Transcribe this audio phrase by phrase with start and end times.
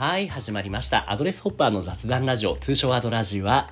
[0.00, 1.12] はい、始まりました。
[1.12, 3.70] アドレスホッパーの雑談ラジオ、通称アドラジは、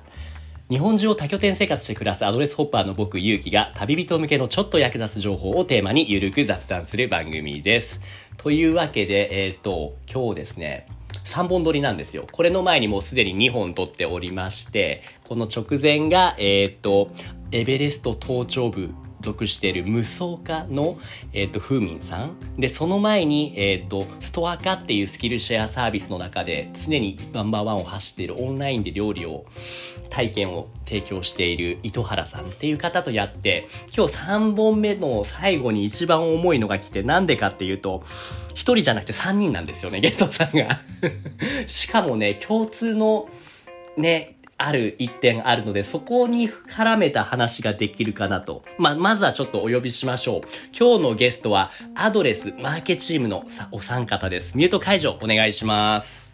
[0.69, 7.99] 日本中を多拠点生活して暮らすアドレスホッパーの僕、ゆうきが、旅人向けのちょっと役立つ情報をテーマにゆるく雑談する番組です。
[8.37, 10.85] というわけで、えっ、と、今日ですね、
[11.33, 12.27] 3本撮りなんですよ。
[12.31, 17.09] これの前にもうすでに2本撮っておりまして、この直前が、えっ、と、
[17.51, 18.91] エベレスト登頂部
[19.21, 20.97] 属している無双家の、
[21.33, 22.37] えっ、と、風民さん。
[22.57, 29.45] で、その前に、えっ、と、ストア化っていうスキルシェアサービスの中で常にナンバーワンを走っているオンラインで料理を、
[30.09, 38.03] 体験を提供している糸原さんっていう方とやって、今日3本目の最後に一番重いのが来て、なんでかっていうと、
[38.55, 40.81] 1人じゃなくて3人なんですよね、ゲストさんが。
[41.67, 43.29] しかもね、共通の、
[43.97, 48.63] ね、ある一点あるので、そこに絡めた話ができるかなと。
[48.77, 50.41] まあ、まずはちょっとお呼びしましょう。
[50.77, 54.55] 今日のゲストは、アドレスマーケチームのさお三方です。
[54.55, 56.29] ミュート解除お願いします。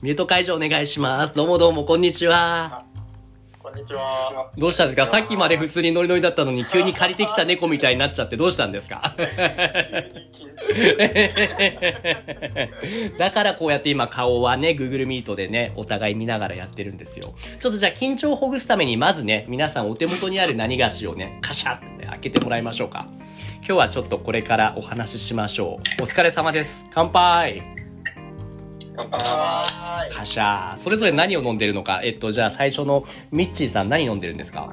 [0.00, 1.34] ミュート解除お願いします。
[1.34, 2.87] どうもどうも、こんにちは。
[3.78, 4.50] こんにちは。
[4.58, 5.06] どうしたんですか？
[5.06, 9.14] さっきまで普通にノリノリだったのに、急に借りてきた猫みたいになっちゃってどうしたんですか？
[13.18, 17.34] だからこうやって今顔はね、Google Meet でね、お互い見ながらやってるんですよ。
[17.60, 23.06] ちょっとじゃあ緊張をほぐすために、まずね、皆さんお手元にある何菓子をね、カシャって開けてもらいましょうか。
[23.58, 26.02] 今日はちょっとこれからお話ししましょう。
[26.02, 26.84] お疲れ様です。
[26.92, 27.62] 乾杯
[28.98, 30.10] 乾杯。
[30.12, 30.76] カシャー。
[30.78, 32.00] それぞれ何を飲んでるのか。
[32.02, 34.72] えっと、じゃあ最初のミッチーさん何飲んでるんですか？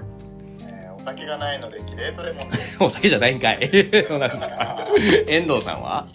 [0.62, 2.78] えーお酒がないのでキレートレモンです。
[2.84, 3.58] お酒じゃないんかい。
[4.08, 4.88] そうなんですか。
[5.28, 6.08] 遠藤さんは？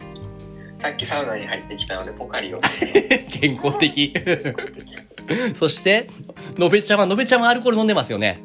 [0.81, 2.61] さっきサウナに入ってきたので、ポカリを。
[3.41, 4.15] 健康的。
[5.55, 6.09] そして、
[6.57, 8.43] のべちゃんは、のべちゃんはアルコール飲んでますよね。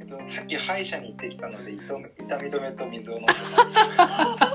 [0.00, 4.45] えっとさっき歯医者に行ってきたので、痛み痛み止めと水を飲んでます。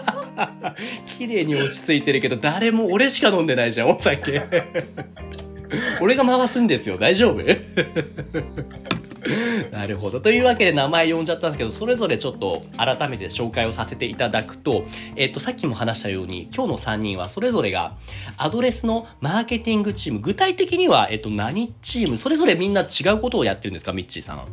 [1.17, 4.41] 綺麗に落ち着いてるけど、誰も俺しか飲んでないじゃん、お酒。
[6.01, 7.41] 俺が回すんですよ、大丈夫？
[9.71, 10.19] なるほど。
[10.19, 14.83] というわけで名前呼んじゃったんですけど、それぞれちょっと改めて紹介をさせていただくと、
[15.15, 17.97] えっと、さっきも話したように、今日の3人はそれぞれが
[18.37, 24.45] アドレスのマーケティングチーム、具体的には、えっと、何チーム、それぞれみんな違うことをやってるんですか、ミッチーさん。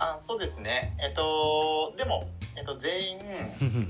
[0.00, 0.96] あ、そうですね。
[1.00, 3.18] えっと、でも、えっと、全員、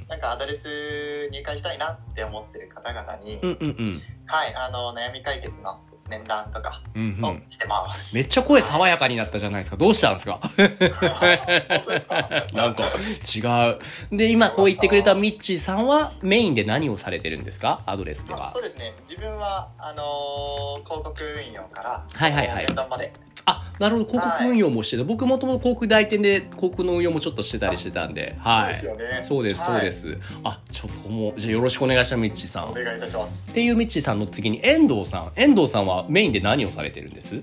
[0.08, 4.02] なんかアドレス入会したいなって思ってる方々に、うんうんうん。
[4.26, 5.80] はい、あの、悩み解決の
[6.10, 7.44] 面談とかをうんうん。
[7.48, 8.14] してます。
[8.14, 9.76] めっちゃ声爽やかになったじゃないですか。
[9.78, 10.38] どうしたんですか？
[10.38, 10.50] 本
[11.84, 12.28] 当ですか？
[12.52, 12.84] なんか
[13.34, 13.76] 違
[14.12, 14.16] う。
[14.16, 17.82] で、今こう言ってくれたミッチーさんはメインで何をされてるんですか？
[17.86, 18.60] アドレスではあそ。
[18.60, 18.94] うですね。
[19.08, 22.66] 自分は、あのー広告運用から、はいはいはい。
[23.50, 24.08] あ、なるほど。
[24.10, 28.78] 広告運用もしてて、僕もともと広告代理店で広告の運用もちょっとしてたりしてたんで、はい。
[28.78, 29.24] そうですよね。
[29.26, 29.92] そうです、そうではい。
[29.92, 30.18] す。
[30.44, 32.70] あ、ちょっともう、じゃあよろしくお願いします、ミッチーさん。
[32.70, 33.50] お願いいたします。
[33.50, 35.32] っていうミッチーさんの次に、遠藤さん。
[35.36, 37.42] 遠藤さんはメインで何をされてるんです？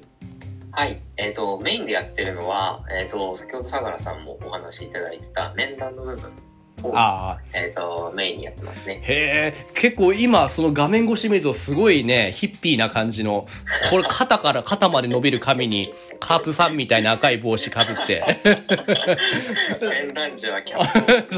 [0.71, 1.01] はい。
[1.17, 6.31] えっ、と、メインでやってるのは、えっ、と、先ほど相良さんもお話しいただいてた面談の部分
[6.89, 9.01] を、ああ、えっ、と、メインにやってますね。
[9.03, 13.47] へえ、結構今、その画面越し見るとすごいね、ヒッピーな感じの、
[13.89, 18.23] これ肩から肩まで伸びる髪に、カープファンみたいな赤い帽子かぶって。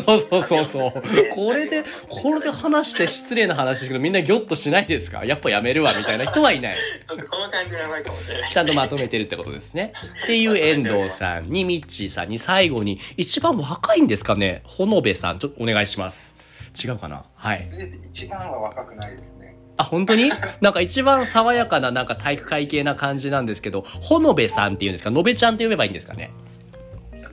[0.06, 0.92] そうそうそうそう。
[1.34, 5.26] これで、これで話して失礼な話ですけど、みんなギョッとしないですか？
[5.26, 6.78] やっぱやめるわ、みたいな人はいない。
[7.08, 8.52] この感じはやばいかもしれない。
[8.52, 9.94] ちゃんとまとめてるってことですね。
[10.24, 14.62] っていう遠藤さんに、ミッチーさんに、最後に、一番若いんですかね？
[14.66, 16.36] ほのべさん、ちょっとお願いします。
[16.84, 17.24] 違うかな？
[17.36, 17.70] はい。
[18.12, 19.56] 一番は若くないですね。
[19.78, 20.30] あ、本当に？
[20.62, 25.10] なんか一番爽やかななんか体育会系な感じなんですけど、ほのべさんっていうんですか？
[25.12, 26.32] のべちゃんって呼べばいいんですかね？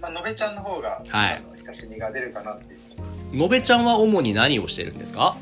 [0.00, 2.76] まあ、のべちゃんの方が、はいあの親しみが出るかなってい
[3.32, 3.36] う。
[3.36, 5.36] のべちゃんは主に何をしてるんですか？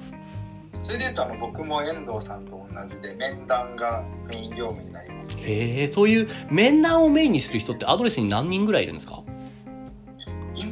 [0.82, 5.36] それで言うと、あの、僕も遠藤さんと同じで、面談がメイン業務になります。
[5.38, 9.22] へえ、そういう面談をメインにする人ってアドレスに何人ぐらいいるんですか？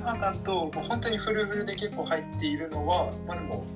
[0.01, 3.67] 今だともう本当にフルフルで結構入っているのは、まあ、でも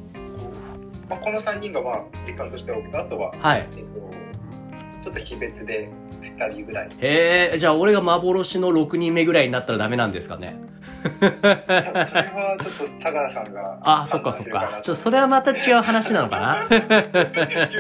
[1.08, 3.68] まあ、この3人がまあ実感として多くてあとは、はい。
[3.72, 5.90] えっと、ちょっと非別で
[6.22, 10.58] 2人ぐらいへえ、じゃあ俺が幻の6人目ぐらいになったらダメなんですかね？
[11.04, 14.80] それはちょっと相良さんがあ、そっかそっか。
[14.82, 16.76] ちょっとそれはまた違う話なのかな急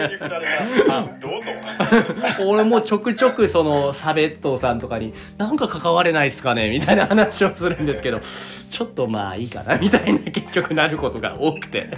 [0.06, 0.46] に振られ
[0.86, 1.02] た。
[1.20, 2.44] どうぞ。
[2.46, 8.20] 俺もちょくちょくそのサベットさんとかになんか関われないっすかねみたいな話をするんですけど、
[8.70, 11.88] ちょっとまあいいかなみたいな結局なることが多くて。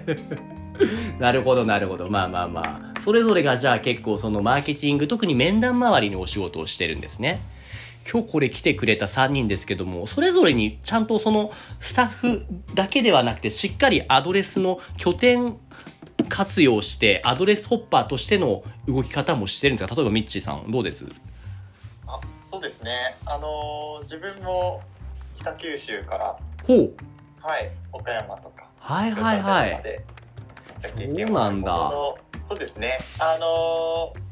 [1.19, 2.09] なるほどなるほど。
[2.09, 3.01] まあまあまあ。
[3.05, 7.41] それぞれがじゃあ結構そのマーケティング、特に面談周りにお仕事をしてるんですね。
[8.11, 11.51] 今日これ来てくれた3人ですけども、それぞれにちゃんとその
[11.81, 15.57] スタッフだけではなくて、しっかりアドレスの拠点
[16.29, 19.95] 活用してアドレスホッパーとしての動き方もしてるんですか？
[19.95, 21.07] 例えばミッチーさんどうです？
[22.07, 23.17] あそうですね。
[23.27, 24.83] あのー自分も
[25.39, 26.93] 北九州からほう。
[27.41, 29.83] はい岡山とかはいはいはい。
[29.83, 30.05] で
[31.27, 31.93] そうなんだ。
[32.49, 32.99] そうですね。
[33.21, 34.26] あのー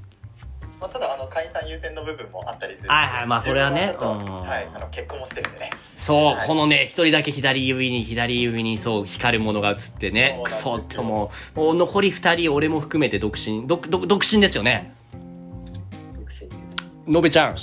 [0.84, 2.90] まあ、ただあの会員さん優先の部分もあったりする。
[2.90, 3.26] はいはい。
[3.26, 4.06] まあそれはねうん。
[4.42, 4.68] はい。
[4.74, 5.70] あの結婚もしてるんでね。
[5.98, 6.46] そう、はい。
[6.46, 14.94] このね、一人だけ左指に、左指にそう、光るものが映ってね、クソってもう、もう残り二人、俺も含めて独身、独、独、独身ですよね。
[17.06, 17.56] のべちゃん。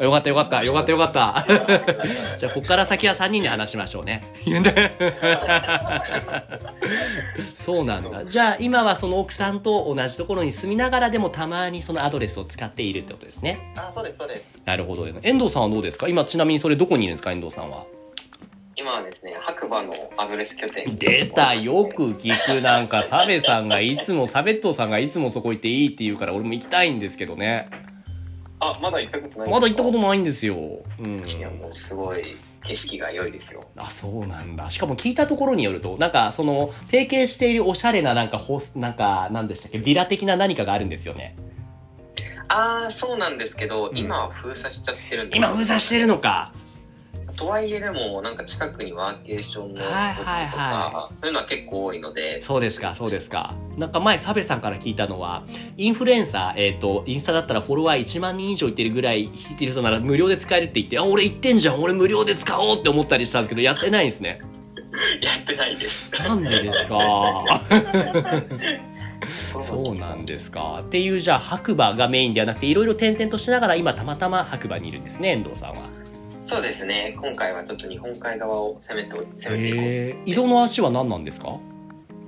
[0.00, 1.44] よかったよかった、よかったよかった。
[2.38, 4.24] じゃあ、ここから先は3人で話しましょうね。
[7.64, 8.24] そうなんだ。
[8.24, 13.72] じゃあ、今はその奥さんと同じところに住みながらでもたまにそのアドレスを使っているってことですね。
[13.76, 15.06] あそうですそうですなるほど。
[15.22, 16.08] 遠藤さんはどうですか？
[16.08, 17.32] 今、ちなみにそれどこにいるんですか？
[17.32, 17.84] 遠藤さんは。
[18.76, 22.60] 今はですね、白馬のアドレス拠点に出た、よく聞く。
[22.62, 27.68] なんか、サベさんがいつも、サベットさんがいつもそこ行っていいって言うから、俺も行きたいんですけどね。
[28.60, 30.56] あ、まだ行ったことないまだ行ったこともないんですよ。
[30.98, 31.28] うん。
[31.28, 33.64] いや、もうすごい景色が良いですよ。
[33.76, 34.70] あ、そうなんだ。
[34.70, 41.36] しかも聞いたところによると、なんか、その、提携しているおしゃれな、なんか、ホス、なんか、なんでしたっけ、ビラ的な何かがあるんですよね。
[42.48, 46.52] ああ、そうなんですけど、うん今は封鎖しちゃってるんです今、封鎖してるのか。
[47.38, 50.54] とはいえでも、なんか近くにワーケーションのスポットとか、はいは
[50.90, 53.54] いはそういうのは結構多いので、そうですか、そうですか。
[53.76, 55.44] なんか前、サベさんから聞いたのは、
[55.76, 64.40] インフルエンサー、えっ、と、インスタだったらフォロワー1万人以上いってるぐらいいってる人なら無料で使えるって言って、あ、俺行ってんじゃん、俺無料で使おうって思ったりしたんですけど、やってないんですね。
[65.22, 66.10] やってないです。
[66.20, 67.62] なんでですか？
[69.66, 70.82] そうなんですか。
[70.86, 75.97] っていう、じゃあ、白馬がメインではなくて、いろいろ転々としながら、今、たまたま白馬にいるんですね、遠藤さんは。
[76.48, 79.60] そうですね、今回はちょっと日本海側を攻めてお攻めていこう。
[79.84, 81.58] えー、移動の足は何なんですか？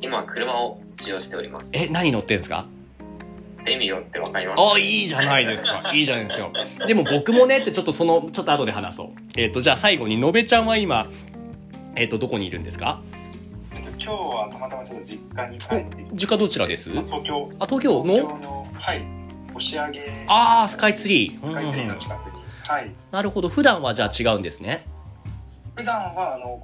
[0.02, 1.66] 今は車を使用しております。
[1.72, 2.66] え、何乗ってんですか？
[3.64, 4.56] デミオってわかります？
[4.58, 5.90] あ、いいじゃないですか。
[5.94, 6.86] いいじゃないですか。
[6.86, 9.08] でも僕もねって、ちょっとその、ちょっと後で話そう。
[9.38, 11.08] えっ、と、じゃあ最後に、のべちゃんは今、
[11.96, 13.00] えっ、と、どこにいるんですか？
[13.74, 16.90] えっと今日はたまたまちょっと実家に帰って実家どちらです？
[16.90, 18.16] 東京あ、東京の？
[18.18, 19.02] のはい
[19.54, 21.46] 押上あー、スカイツリー。
[21.46, 22.39] スカイツリーうんうんの近くに、
[22.70, 23.48] はいなるほど。
[23.48, 24.86] 普段はじゃあ違うんですね。
[25.74, 26.62] 普段はあの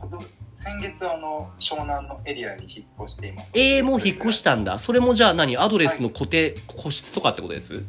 [0.55, 4.79] 先月あの湘南のエリアに引っ越していますえー、もう引っ越したんだ。
[4.79, 5.57] それもじゃあ何？
[5.59, 7.83] アドレスの固定、個室とかってことです？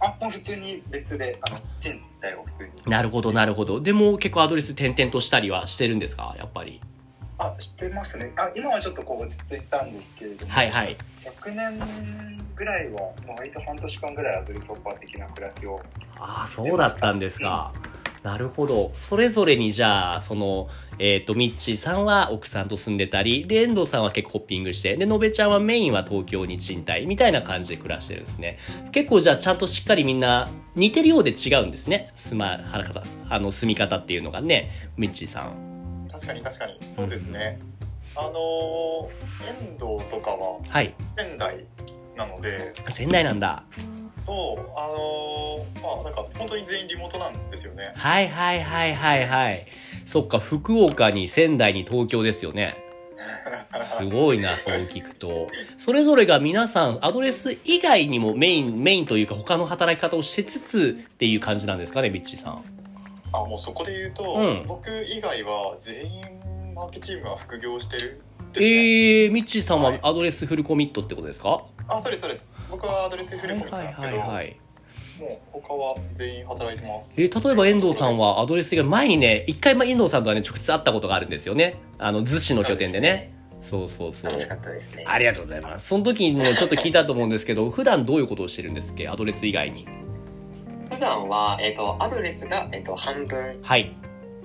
[0.00, 3.80] あもう普通に別であの賃貸を普通になるほど、なるほど。
[3.80, 6.36] でも結構アドレス転々としたりはしてるんですか？
[6.38, 6.80] やっぱり。
[7.40, 10.96] あ知ってますねあ今はちょっとこう落ち着いたんですけれどもはいはい。
[11.44, 15.80] 100年ぐらいはもう割と半年間ぐらいアドレスホッパー的な暮らしを
[16.18, 17.72] ああ、そうだったんですか。
[18.22, 18.92] なるほど。
[19.08, 20.68] それぞれにじゃあ、その、
[20.98, 28.58] えっ、と、ミッチーさんは奥さんと住んでたり、で、遠藤さんは結構ホッピングして、で、のべちゃんはメインは東京に賃貸みたいな感じで暮らしてるんですね。
[28.90, 32.10] 結構じゃあちゃんとしっかりみんな似てるようで違うんですね。
[32.16, 36.08] 住ま、はらかあの、住み方っていうのがね、ミッチーさん。
[36.10, 37.60] 確かに確かにそうですね、
[38.16, 40.94] あのー遠藤とかははい。
[41.16, 41.64] 仙台
[42.18, 43.62] なので仙台なんだ。
[44.18, 49.66] そうあのーまあなんか本当に全員リモートなんですよねはいはいはいはいはい。
[50.06, 52.76] そっか、福岡に仙台に東京ですよね。
[53.98, 55.46] すごいな、 そう聞くと。
[55.78, 62.64] それぞれが皆さん、アドレス以外にもメイン、メインというか他の働き方をしつつっていう感じなんですかね、ビッチーさん。
[63.32, 66.24] あもうそこで言うと、うん僕以外は全員
[66.74, 68.27] マーケチームは副業してるん
[68.58, 71.62] ですね、えー、ミッチーさんははい ADDress フルコミットってことですか？
[71.88, 74.56] あそうですそうです僕は ADDress フルコミットなんですけど、はい。
[75.18, 81.80] もう他は全員働いてますえー例えば遠藤さんは ADDress 以外、前にね、一回まあ遠藤さんとはね、直接会ったことがあるんですよね。
[81.98, 83.34] あの、逗子の拠点でね。
[83.62, 84.30] そうそうそう。
[84.30, 85.04] 楽しかったですね。
[85.08, 85.88] ありがとうございます。
[85.88, 89.08] その時にもちょっと聞いたと思うんですけど、普段どういうことをしてるんですっけ？
[89.08, 89.86] ADDress 以外に。
[90.88, 93.96] 普段は、えっ、と、アドレスが、えっ、と、半分、はい。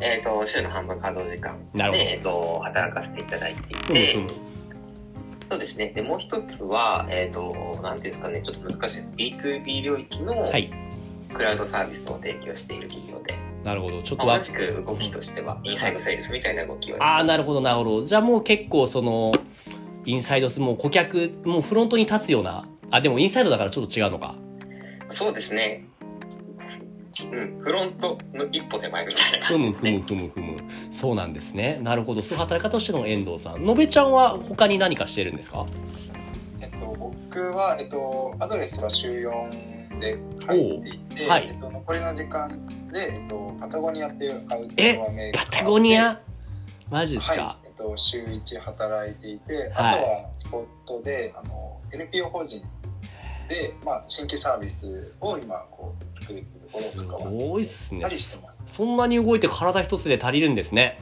[0.01, 4.53] えっ、と、週の半分稼働時間で、えっ、と、働かせていただいていうんて、うん
[5.50, 5.89] そうですね。
[5.89, 9.01] で、もう一つは、えっ、と、なんていうんですかね、ちょっと難しい。
[9.35, 10.71] B2B 領域のはい。
[11.31, 14.01] クラウドサービスを提供している企業で、なるほど。
[14.01, 17.03] ちょっと同じく動きとしては、インサイドセールスみたいな動きを。
[17.03, 18.05] ああ、なるほど、なるほど。
[18.05, 19.31] じゃあもう結構その、
[20.05, 24.35] インサイドス、もう顧客、もうフロントに立つような、あ、でもインサイドだからちょっと違うのか。
[25.12, 25.85] そうですね。
[27.22, 29.46] うん、フロントの一歩手前みたいな。
[29.46, 30.58] ふ感じむふむふむふむ。
[30.91, 31.79] そうなんですね。
[31.82, 32.22] なるほど。
[32.22, 33.65] そういう働き方としての遠藤さん。
[33.65, 35.65] のべちゃんは他に何かしてるんですか？
[36.62, 40.17] えっと、僕は、えっと、アドレスは週4で
[40.48, 41.29] 入っていて、おう。
[41.29, 41.48] はい。
[41.48, 46.20] えっと、残りの時間で、えっと、パタゴニアっていうアウトえドアメーカーパタゴニア？
[46.89, 49.70] マジですか、はい、えっと、週1働いていて、はい。
[49.70, 52.62] あとはスポットであの NPO 法人
[53.50, 61.00] で、まあ、新規サービスを今こう作るっすごいっすねたりしてますそんなに動いて体一つで足りるんですね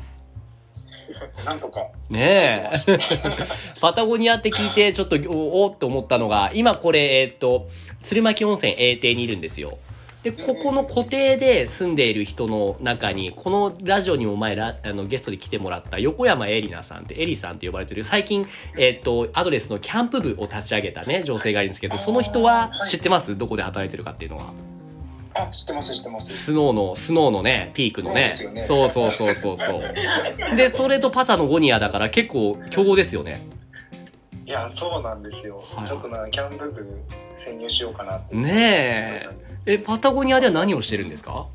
[1.45, 2.97] なんとかねえ。
[3.81, 7.67] パタゴニアって聞いて、ちょっとおおって思ったのが、今これ、えっと、
[8.03, 9.77] 鶴巻温泉 A 邸にいるんですよ。
[10.23, 23.35] で、ここの固定で住んでいる人の中に、このラジオにも前ラあのゲストで来てもらった横山エリナさんって、エリさんって呼ばれてる、最近、えっと、アドレスのキャンプ部を立ち上げたね、女性がいるんですけど、その人は知ってます？
[23.35, 24.53] どこで働いてるかっていうのは。
[25.33, 28.35] あ知ってます知ってますスノーの、スノーのね、ピークのね。
[28.37, 30.55] そうねそうそうそうそうそう。
[30.55, 33.47] で、それとパタのゴニアだから結構強豪ですよね。
[34.45, 36.85] いやそうなんですよ、はいちょっとなキャンプ部
[37.45, 39.29] 潜入しようかなってね
[39.65, 39.73] え。
[39.75, 41.47] え、パタゴニアでは何をしてるんですか？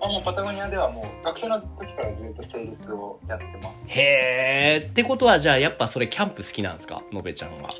[0.00, 4.86] あもうパタゴニアではもう学生の時からずっとセールスをやってますへえ。
[4.88, 7.02] ってことはじゃあやっぱそれキャンプ好きなんですか？
[7.12, 7.70] のべちゃんは。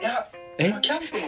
[0.00, 0.26] いや
[0.58, 0.70] え？
[0.70, 1.20] まあキャンプも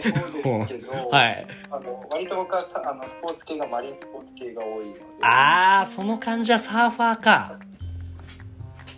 [0.43, 1.47] そうですけど、はい。
[1.71, 7.59] あの割と僕はさあのスポーツ系がマリンスポーツ系が多いのであー、その感じはサーファーか。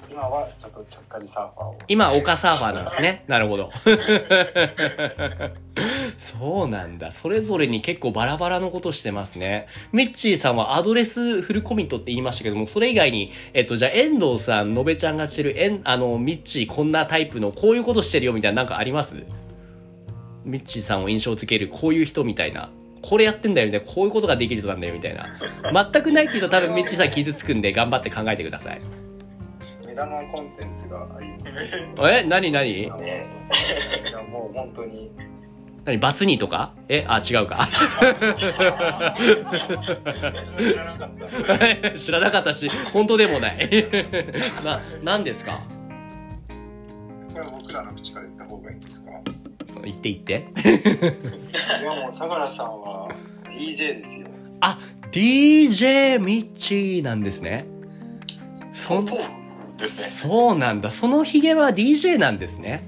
[0.10, 3.24] 今はちょっとちゃっかりサーファーを今、丘サーファーなんですね。
[3.29, 3.69] なるほど。
[6.39, 7.12] そうなんだ。
[7.12, 9.67] それぞれに結構バラバラのことしてますね。
[9.91, 19.24] ミッチーさんは ADDress フルコミットって言いましたけども、それ以外に、えっと、じゃあ、遠藤さん、のべちゃんがしてる、えん、あの、ミッチーこんなタイプの、こういうことしてるよみたいな、なんかあります？
[20.48, 22.70] ミッチーさんを印象付ける、こういう人みたいな。
[23.04, 25.27] これやってんだよみたいな、こういうことができる人なんだよみたいな。
[25.92, 28.82] 全くないって言うと多分ミッチーさん傷つくんで、頑張って考えてください。
[29.86, 31.77] 目玉コンテンツがあります。
[32.12, 32.24] え？
[32.27, 32.51] 何？
[32.51, 32.72] 何？
[32.72, 32.92] いや
[34.24, 35.12] もう本当に。
[35.86, 35.98] 何？
[36.00, 36.74] バツニとか？
[36.89, 37.06] え？
[37.08, 37.70] あ、違うか。
[41.96, 42.54] 知らなかった。
[42.54, 43.88] し、本当でもない。
[44.63, 45.62] な、何ですか？
[47.34, 48.37] これは僕らの口から
[49.88, 50.48] 言って言って。
[51.51, 53.10] いやもう相良さんは
[53.50, 54.27] DJ ですよ
[55.12, 57.65] DJ ミッチーなんですね。
[58.75, 59.08] そそう
[59.77, 60.91] ですねそうなんだ。
[60.91, 62.88] そのヒゲは DJ なんですね。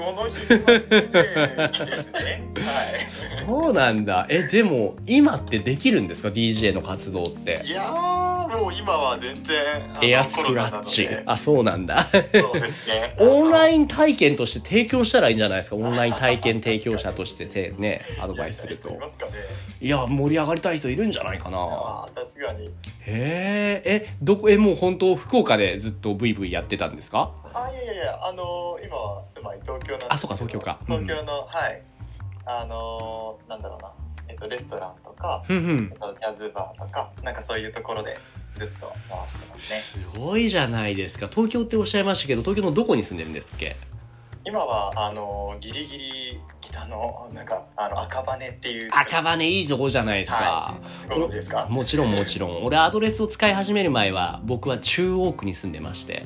[0.00, 4.26] このですねはそうなんだ。
[4.28, 7.70] え、でも、今ってできるんですか ?DJ の活動ってい。
[7.70, 8.30] いやー
[8.60, 9.56] もう今は全然
[10.02, 10.84] エアスクラッ。
[10.84, 12.08] チあ、そうなんだ。
[12.12, 15.76] そうですね オンランイン体験として提供したらいいんじゃないですか？
[15.76, 18.90] オンライン体験提供者としててね、 アドバイスすると
[19.80, 19.86] い。
[19.86, 21.58] いや、盛り上がりたい人いるんじゃないかな。
[21.58, 22.70] あー確かにへ
[23.06, 27.30] え、え、どこ、え、もう本当福岡でずっとブイブイやってたんですか？
[27.54, 30.78] あいやいやいやあのー今は住まい東京なんあそうか東京か。
[30.88, 31.04] うん。
[31.04, 31.82] 東京の、はい。
[32.46, 33.92] あのーなんだろうな。
[34.28, 35.90] えっとレストランとか、ふんふん。
[35.92, 35.98] えっ。
[35.98, 38.16] と、ジャズバーとかなんかそういうところで
[38.56, 39.80] ずっと回してますね。
[40.12, 41.28] すごいじゃないですか。
[41.28, 43.76] 東京っておっしゃいましたけど、東京のどこに住んでるんですっけ？
[44.44, 50.36] 今はあのーギリギリ北のなんかあの赤羽っていう赤羽いいとこじゃないですか。
[50.36, 50.74] は
[51.08, 51.66] ご存知ですか？
[51.68, 52.64] もちろんもちろん。
[52.64, 56.24] 俺アドレスを使い始める前は、僕は中央区に住んでまして。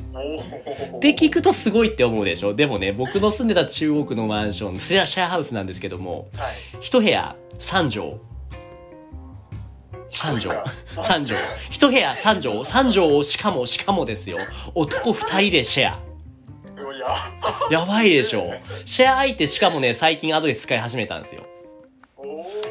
[0.96, 2.54] って聞くとすごいって思うでしょ？
[2.54, 8.14] でもね、僕の住んでた中央区のマンション、シェアシェアハウスなんですけども、はい一部屋3畳。
[10.12, 10.60] 3畳。
[10.94, 11.36] 3畳。
[11.70, 12.60] 一部屋3畳。
[12.60, 14.38] 3畳をしかも、しかもですよ。
[14.74, 15.98] 男2人でシェア。
[17.70, 18.52] いややばいでしょ
[18.84, 21.42] シェア相手しかもね、最近アドレス使い始めたんですよ。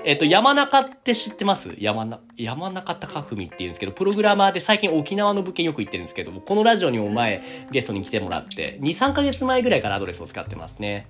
[0.05, 1.75] えっと、山中って知ってます？
[1.77, 11.07] 山な、山中隆文って言うんですけど、プログラマーで最近沖縄の物件よく行ってるんですけども、このラジオにも前ゲストに来てもらって、2、3ヶ月前ぐらいからアドレスを使ってますね。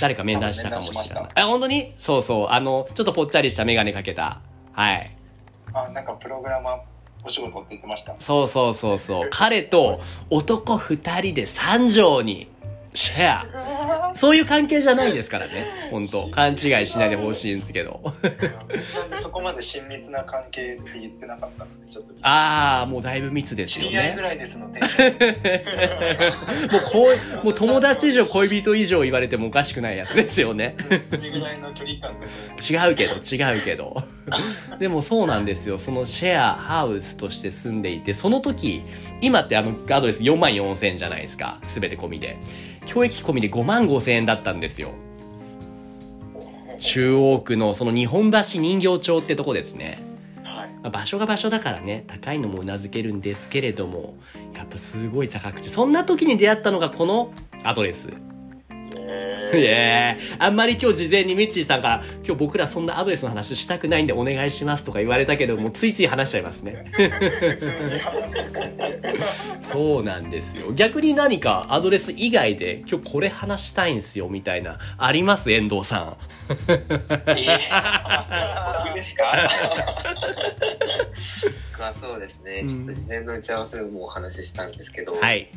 [0.00, 1.28] 誰か面談したかもしれない。
[1.34, 1.94] あ、本当に？
[2.00, 2.48] そうそう。
[2.48, 4.40] あの、ちょっとぽっちゃりしたメガネかけた。
[4.72, 5.16] はい。
[5.72, 6.78] あなんかプログラマー
[7.24, 9.28] お仕事って言ってましたそうそうそうそう。
[9.30, 10.00] 彼と
[10.30, 12.48] 男2人で3畳に
[12.94, 14.12] シェア。
[14.16, 15.66] そういう関係じゃないですからね。
[15.90, 18.00] 本当勘違いしないでほしいんですけど。
[19.30, 24.20] こまで親密な関係って言ってなかったのでちょっとああ、もうだいぶ密ですよね知り合いぐ。
[24.22, 24.80] らいですので
[26.70, 27.08] もうこ
[27.42, 30.76] う、もう友達以上恋人以上言われてもおかしくないやつですよね。
[31.10, 32.26] それぐらいの距離感で
[32.62, 34.02] 違うけど、違うけど。
[34.78, 35.78] でもそうなんですよ。
[35.78, 38.82] そのシェアハウスとして住んでいて、その時、
[39.20, 41.58] 今ってあのアドレス4万4千円じゃないですか。
[41.64, 42.36] すべて込みで。
[42.86, 44.92] 教育費込みで5万5千円だったんですよ。
[46.80, 50.02] 中央区のその日本橋人形町ってとこですね。
[50.42, 54.14] はいまあ場所が場所だからね、高いのもうなずけるんですけれども、
[54.56, 57.32] やっぱすごい高くて、そんな時に出会ったのがこの
[57.62, 58.08] アドレス。
[59.52, 66.90] ええあんまり今日事前にミッチーさんが今日僕らそんなアドレスの話したくないんでお願いしますとか言われたけどもついつい話しちゃいますね。
[69.72, 70.72] そうなんですよ。
[70.72, 75.52] 逆に何かアドレス以外で今日これ話したいんですよみたいなあります？
[75.52, 76.16] 遠藤さん。
[76.50, 76.78] えー、
[78.84, 79.48] 僕ですか
[81.72, 85.48] 僕はそうですね、ちょっと事前の打ち合わせでもお話ししたんですけど、はい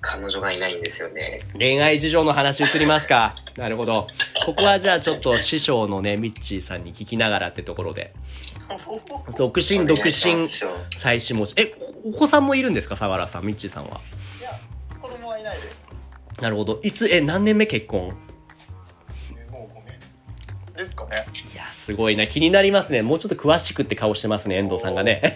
[0.00, 1.40] 彼女がいないんですよね。
[1.58, 3.34] 恋愛事情の話移りますか？
[3.56, 4.06] なるほど。
[4.46, 8.12] ここはじゃあちょっと師匠のねミッチーさんに聞きながらってところで。
[9.36, 11.54] 独身独身妻子持ち。
[11.56, 11.72] え
[12.04, 12.96] お子さんもいるんですか？
[12.96, 14.00] 相良さんミッチーさんは。
[14.40, 14.50] いや
[15.00, 15.76] 子供はいないです。
[16.40, 16.78] なるほど。
[16.84, 18.02] いつえ何年目結婚？
[18.02, 18.08] も
[19.74, 19.98] う5年
[20.76, 21.26] ですかね。
[21.52, 22.26] いやすごいな。
[22.28, 23.02] 気になりますね。
[23.02, 25.34] もうちょっと詳しくって顔してますね遠藤さんがね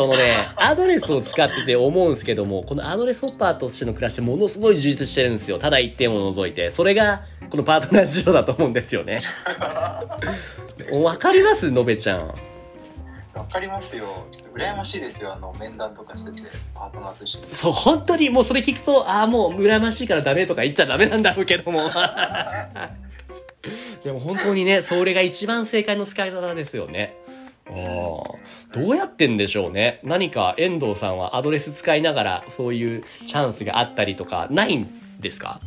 [0.00, 9.20] そのねアドレスを使ってて思うんですけどもこのアドレスホッパーとしての暮らしものすごい充実してるんですよただ一点を除いてそれがこのパートナー事情だと思うんですよね
[11.02, 11.70] わかります？
[11.70, 12.34] のべちゃん
[13.34, 14.26] わかりますよ。
[14.54, 15.32] 羨ましいですよ。
[15.32, 16.42] あの、面談とかしてて、
[16.74, 17.46] パートナーと一緒に。
[17.54, 21.88] そう、本当にもうそれ聞くと、ああ、もう羨ましいからダメとか言っちゃダメなんだろうけども。
[24.02, 27.14] でも本当にね、それが一番正解の使い方ですよね。
[27.70, 30.00] ああどうやってんでしょうね。
[30.04, 34.88] 何か遠藤さんはアドレス使いながらそういうチャンスがあったりとかないん
[35.20, 35.60] ですか？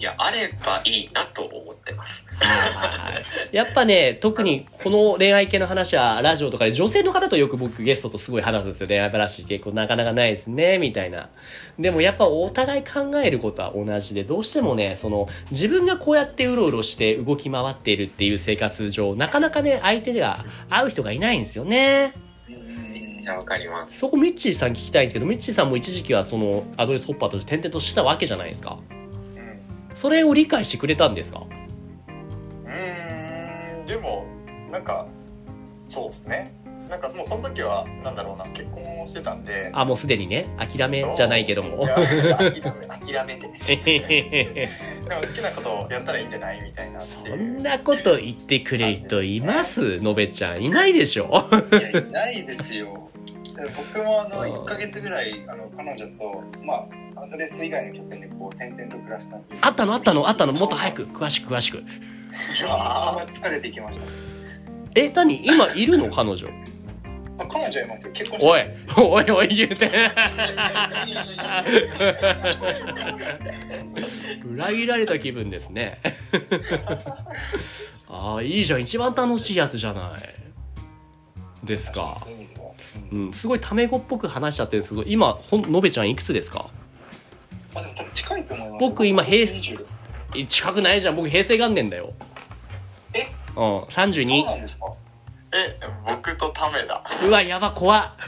[0.00, 2.24] いや、あればいいなと思ってます。
[2.40, 3.20] は
[3.52, 8.88] いやっぱね、特にこの恋愛系の話はラジオとかで女性の方とよく僕ゲストとすごい話すんですよ。
[8.88, 11.28] 恋愛話結構なかなかないですね、みたいな。
[11.78, 22.14] でもやっぱお互い考えることは同じで、どうしてもね、その自分がこうやってうろうろして動き回っているっていう生活上、なかなかね、相手では会う人がいないんですよね。
[23.36, 23.98] わかります。
[23.98, 28.78] そこミッチーさん聞きたいんですけど、ミッチーさんも一時期はそのアドレスホッパーとして転々としたわけじゃないですか。
[30.00, 31.40] うんそれを理解してくれたんですか？
[32.64, 34.24] うーんでも
[34.70, 35.06] なんか
[35.84, 36.54] そうですね。
[36.88, 39.70] なんかもうその時はなんだろうな結婚をしてたんで。
[39.74, 41.86] あ、もうすでにね、諦めじゃないけども。
[41.86, 42.34] 諦め
[43.14, 43.48] 諦めて。
[45.08, 49.96] でも好きなことをやったらいいんじゃないみたいなそんなこと言ってくれる人います？
[50.02, 50.62] のべちゃん。
[50.62, 51.48] いないでしょ？
[51.70, 53.08] いや、いないですよ。
[53.54, 56.86] で僕もあの、1ヶ月ぐらい、あの、彼女と、まあ、
[57.22, 59.56] アドレス以外の拠点でこう、転々と暮らしたんで。
[59.60, 59.94] あったの？
[59.94, 60.28] あったの？
[60.28, 60.52] あったの？
[60.52, 61.78] もっと早く、詳しく詳しく。
[61.78, 61.84] いい
[62.62, 64.04] ややー疲れてきました。
[64.94, 65.44] え、何？
[65.46, 66.10] 今いるの？
[66.14, 66.46] 彼女。
[67.38, 68.12] あ彼女いますよ。
[68.12, 68.60] 結婚しておい、
[69.08, 69.90] おいおい言うて。
[74.46, 76.00] 裏切られた気分ですね。
[78.08, 78.82] ああ、いいじゃん。
[78.82, 81.66] 一番楽しいやつじゃない。
[81.66, 82.26] ですか。
[83.12, 86.68] うん、すごいタメ語っぽく話しちゃってるんですけど、今、ほん、のべちゃんいくつですか？
[87.74, 88.80] あ、でも多分近いと思います。
[88.80, 89.86] 僕今平成20
[90.36, 91.16] え近くないじゃん。
[91.16, 92.12] 僕平成元年だよ。
[93.14, 93.22] え？
[93.48, 94.44] うん、そう32。
[94.46, 94.86] なんですか？
[95.52, 98.12] え僕とタメだうわ、やば、怖っ。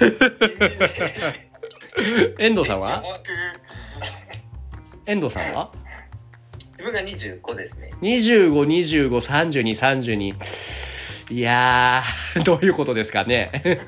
[2.40, 3.02] 遠藤さんは？
[5.06, 5.70] 遠藤さんは？
[6.78, 7.90] 自分が25ですね。
[8.00, 10.34] 25、25、32、32。
[11.32, 13.50] いやー、 どういうことですかね。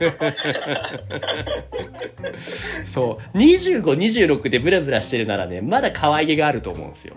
[2.95, 7.17] そう、25、26でブラブラしてるならね、まだ可愛げがあると思うんですよ。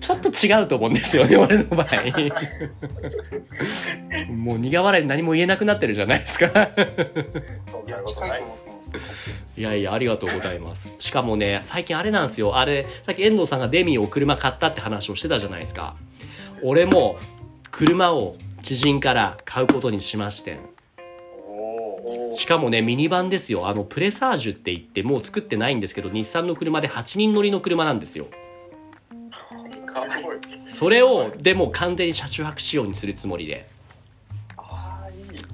[0.00, 1.86] ちょっと違うと思うんですよね、 俺の場合。
[4.32, 6.70] もう苦笑いで何も言えなくなってるじゃないですか。
[9.56, 10.88] いや、いやありがとうございます。
[10.98, 12.58] しかもね、最近あれなんですよ。
[12.58, 15.96] あれ、さっき遠藤さんがデミを車買ったって話をしてたじゃないですか。
[16.62, 17.18] 俺も、
[17.72, 20.58] 車を知人から買うことにしまして。
[22.32, 23.68] しかもね、ミニバンですよ。
[23.68, 28.26] あの、プレサージュって言って、もう作ってないんですけど、日産の車で8人乗りの車なんですよ。
[30.68, 33.68] それを、でも完全に車中泊仕様にするつもりで。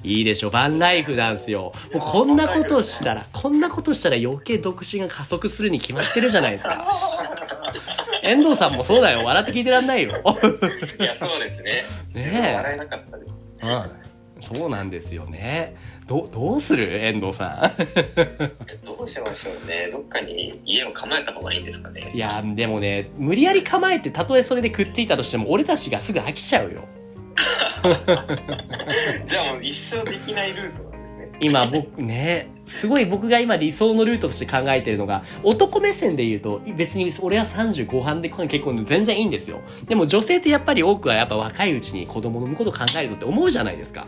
[0.04, 1.72] いいいいでしょ、バンライフなんですよ。
[1.92, 7.07] もうこんなことしたら、こんなことしたら余計独身が加速するに決まってるじゃないですか。
[8.28, 9.24] 遠藤さんもそうだよ。
[9.24, 10.12] 笑って聞いてらんないよ。
[11.00, 11.84] いや、そうですね。
[12.14, 13.34] ね笑えなかったです。
[13.62, 13.66] え。
[13.66, 13.90] うん。
[14.40, 15.76] そうなんですよね。
[16.06, 17.04] ど、どうする？
[17.04, 17.74] 遠藤さ
[18.84, 19.88] どうしましょうね。
[19.90, 22.16] どっかに家を構えた方がいいんですかねん。
[22.16, 22.18] い。
[22.18, 26.84] や、でもね、無理やり構えて、たとえそれでくっついたとしても、俺たちがすぐ飽きちゃうよ。
[29.28, 30.87] じゃあもう一生できないルート。
[31.40, 39.60] 今僕ね、すごい僕が今理想のルートとして考えてるのが、男目線で言うと、別に俺は30後半で結婚で全然いいんですよ。
[39.86, 44.06] でも女性ってやっぱり多くはやっぱ若いうちに子供の産むこと考えるのって思うじゃないですか。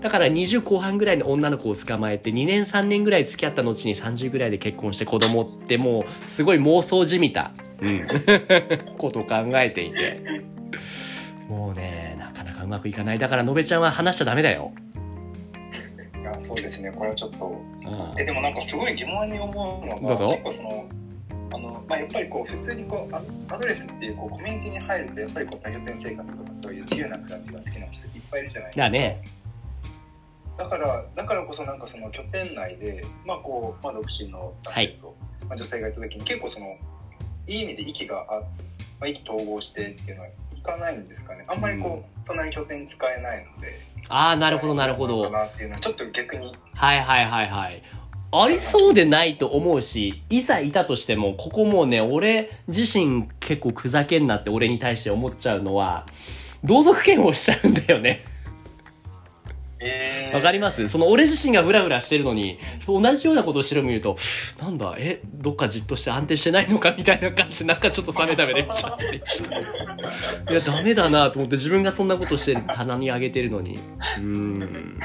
[0.00, 8.06] だから20後半ぐらいの女の子を捕まえて2年3年ぐらい付き合った後に30ぐらいで結婚して子供ってもうすごい妄想じみたうん。
[8.98, 10.20] ことを考えていて。
[11.48, 13.18] もうね、なかなかうまくいかない。
[13.18, 14.72] だから、のべちゃんは話しちゃダメだよ。
[16.40, 16.90] そうですね。
[16.92, 17.46] これはちょっと。
[17.46, 18.20] うん。
[18.20, 19.50] えでもなんかすごい疑問に思
[19.82, 20.86] うのが結構その
[21.52, 23.22] あの、まあ、やっぱりこう普通にこうア
[23.54, 28.82] アドレスっていうこうコミュニティに入るとやっぱりこう多拠点生活とかそういう自由な暮らしが好きな人いっぱいいるじゃないですか。
[28.82, 29.24] だね。
[30.58, 35.16] だからだからこそなんかその拠点内でまあこう、まあ、独身の男性と、
[35.48, 36.76] まあ、女性がいた時に結構その
[37.46, 38.40] いい意味で息があ、
[39.00, 40.32] まあ、意気投合してっていうのはい
[40.68, 45.24] かないんですかねあんまりこう、そんなに拠点使えないのでああ、なるほど、なるほど。
[45.24, 47.82] かなっていうのはちょっと逆にはいはいはいはい。
[48.30, 56.06] ありそうでないと思うし、いざいたとしても、ここもうね、俺自身結構ふざけんなって俺に対して思っちゃうのは、
[56.62, 58.20] 同族嫌悪しちゃうんだよね。
[59.80, 60.88] えわかります？
[60.88, 64.16] その俺自身がフラフラしてるのに、同じようなことをしてるの見ると、
[64.60, 69.54] なんだ、え、どっかじっとして安定してないのかみたいな感じで、なんかちょっと冷めた目で見ちゃったりして。
[70.50, 73.78] いや、ダメだなと思って自分がそんなことして棚に上げてるのに。
[74.18, 75.00] うん。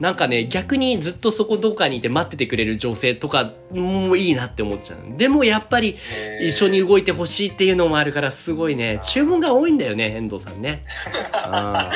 [0.00, 4.98] なんかね、逆にずっとそこどっかにいて待っててくれる女性とかもいいなって思っちゃう。
[5.16, 5.96] でもやっぱり
[6.40, 10.84] 一緒に動いてほしいっていうのもあるから、すごいね、注文が多いんだよね、遠藤さんね。
[11.32, 11.90] あ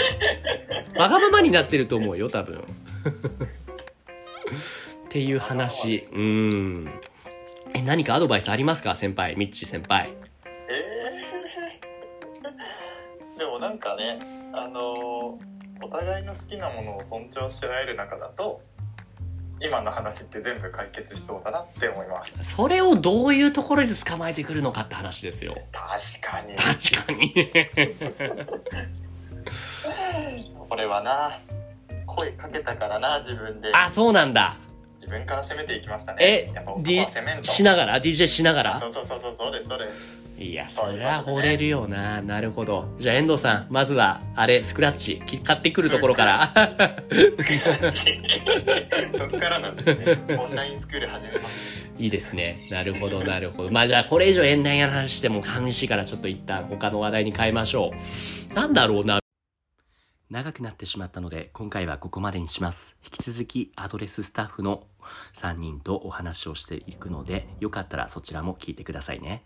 [0.94, 2.58] ーわがままになってると思うよ、多分。
[2.58, 2.62] っ
[5.08, 6.08] ていう話。
[6.12, 6.90] うーん。
[7.74, 8.94] え、何かアドバイスありますか？
[8.96, 10.10] 先輩、ミッチー先輩。
[10.68, 14.18] えー でもなんかね
[14.52, 18.62] あのーお互いの好きなものを尊重し合える中だと
[19.60, 25.56] 今の話って全部解決しそうだなって思いますそれをどういうところで捕まえてくるのかって話ですよ。
[25.72, 27.52] 確かに確かに。
[30.68, 31.38] これはな
[32.06, 34.56] 声かけたからな自分であ、そうなんだ。
[35.02, 38.78] 自分から攻めていきましたねえやっぱ男 D は攻めんとしながら ?DJ しながら？
[38.78, 42.20] そうそうそうそうそうですそうですいや、そりゃ惚れるよな。
[42.22, 42.88] なるほど。
[42.98, 46.52] じゃあ、遠藤さん、まずは、あれ、スクラッチ、き買ってくるところから。
[49.16, 52.66] そっからなんですねオンラインスクール始めますいいですね。
[52.70, 53.70] なるほど、なるほど。
[53.70, 57.92] まあじゃあ、これ以上遠恋や話しても寂しいから、ちょっと一旦他の話題に変えましょ
[58.50, 58.54] う。
[58.54, 59.21] なんだろうな。
[60.32, 62.96] 長くなってしまったので、今回はここまでにします。
[63.04, 64.86] 引き続き、アドレススタッフの
[65.34, 69.44] 3人とお話をしていくので、よかったらそちらも聞いてくださいね。